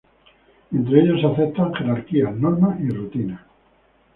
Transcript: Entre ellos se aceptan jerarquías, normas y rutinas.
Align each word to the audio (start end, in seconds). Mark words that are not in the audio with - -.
Entre 0.71 0.99
ellos 1.01 1.21
se 1.21 1.27
aceptan 1.27 1.75
jerarquías, 1.75 2.35
normas 2.35 2.79
y 2.79 2.89
rutinas. 2.89 3.41